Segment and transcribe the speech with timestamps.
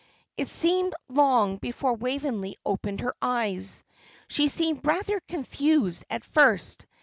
[0.35, 3.83] It seemed long before Waveney opened her eyes.
[4.27, 6.87] She seemed rather confused at first.